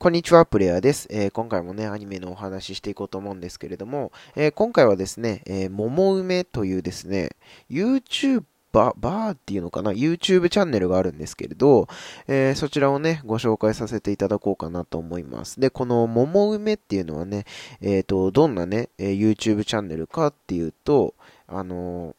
[0.00, 7.30] こんにちは、プレイヤーです、えー、今回もね、アニメのお話ししていこうと思うんですけれども、えー、今回はですね、えー、桃梅というですね、
[7.68, 11.88] YouTube ババーっていうのかな ?YouTube チャンネルがあるんですけれど、
[12.28, 15.58] えー、そちらをね、ご紹介させていただこうかなと思います。
[15.58, 17.44] で、この桃梅っていうのはね、
[17.80, 21.14] えっ、と、どんなね、YouTube チャンネルかっていうと、
[21.48, 22.14] あの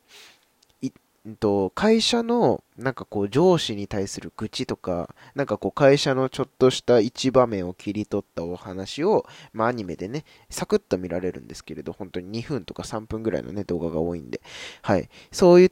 [1.36, 14.42] と、会社の、なんかこう、上司に対する愚痴とか、なんかこう、会社のちょっとした一場面を切り取ったお話を、まあ、アニメでね、サクッと見られるんですけれど、本当に2分とか3分ぐらいのね、動画が多いんで、
[14.82, 15.10] はい。
[15.32, 15.72] そういっ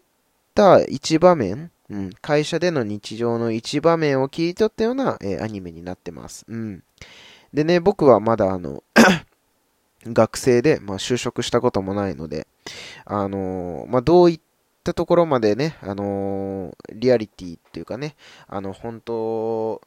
[0.53, 6.45] た一場面、うん、会社での日常の一場面を切り取ったような、えー、アニメになってます。
[6.47, 6.83] うん。
[7.53, 8.83] でね、僕はまだあの
[10.05, 12.47] 学生で、まあ、就職したこともないので、
[13.05, 14.46] あのー、まあ、どういった
[14.87, 18.15] ったところまでね、あのー、リアリティっていうかね、
[18.47, 19.81] あの、本当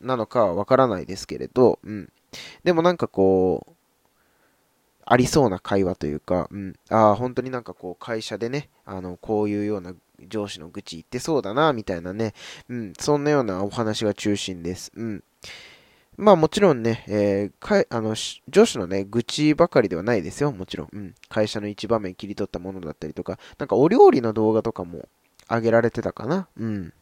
[0.00, 2.12] なのかはわからないですけれど、うん。
[2.62, 3.72] でもなんかこう、
[5.04, 6.76] ありそうな会話というか、うん。
[6.88, 9.94] ああ、本当になんかこう、会社でね、あの、こういうような
[10.28, 12.34] 上司の愚痴言ってそうだな、みたいなね、
[12.68, 12.92] うん。
[12.98, 14.92] そんなようなお話が中心です。
[14.94, 15.24] うん。
[16.20, 18.14] まあもちろんね、えー、かあの、
[18.48, 20.88] 上司のね、愚痴ばかりではないですよ、もちろん。
[20.92, 21.14] うん。
[21.28, 25.08] 会社の一場面切り取ったものだったりとか、なんかお料理の動画とかも
[25.48, 26.92] 上げられてたかなうん。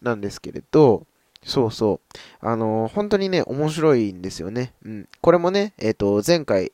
[0.00, 1.06] なんですけれど、
[1.44, 2.16] そうそう。
[2.40, 4.74] あのー、本当にね、面白いんですよね。
[4.84, 5.08] うん。
[5.20, 6.72] これもね、えっ、ー、と、前回、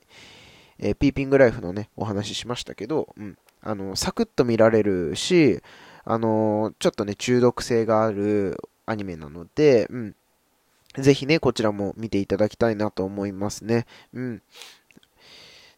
[0.79, 3.37] えー、ピーピングライフのね、お話ししましたけど、うん。
[3.61, 5.61] あの、サクッと見られるし、
[6.05, 10.17] あのちょっとね、中毒性があるアニメなので、うん。
[10.95, 13.87] ぜひね、こちらも見ていただきたいなと思いますね。
[14.13, 14.43] うん。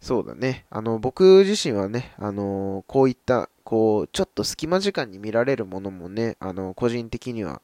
[0.00, 0.66] そうだね。
[0.70, 7.62] あの、僕自身はね、あの、こういった、こう、ちょっと隙間時間に見られるものもね、あの、個人的には、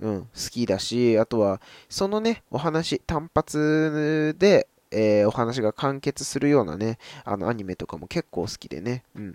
[0.00, 9.32] うん、好きだし、あとは、そのね、お話、単発で、えー、お話が完結するようなね、あの、アニメとかも結構好きでね、うん。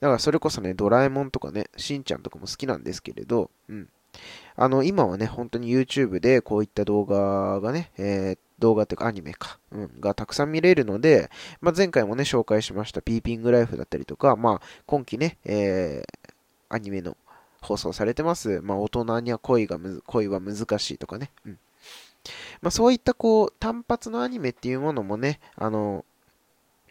[0.00, 3.88] だからそれこそね、ドラえもんとかね、しんちゃんとかも好きなんですけれど、うん。
[4.56, 11.30] あの、今はね、本当に YouTube でこういった動画がね、えー、動画っていうかアニメか、うん、がたくさん見れるので、
[11.60, 16.28] まあ、前回もね、紹介しましたピーピングライフだったりとか、まあ、今期ね、えー、
[16.68, 17.16] アニメの
[17.60, 21.58] 放送されてます、まあ、大人には恋が恋は難しいとかね、うん。
[22.60, 26.04] まあ、そういったこう、単発のアニメっていうものもね、あの、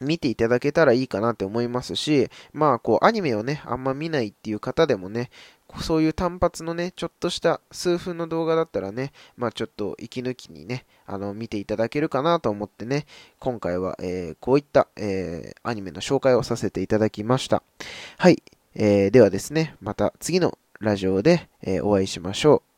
[0.02, 5.30] 見ていただけたらいいかなって思いますし、まあ、こう、アニメをね、あんま見ないっていう方でもね、
[5.80, 13.06] そういう単発のね、ちょっとした数分の動画だったらね、まあちょっと息抜きにね、あの、見ていただけるかなと思ってね、
[13.40, 17.64] 今回は、えー、こういった、えー、アニメの紹介をさせていただきました。
[18.18, 18.44] はい。
[18.76, 22.71] えー、ではですね、また次のラジオで、えお会いしましょう。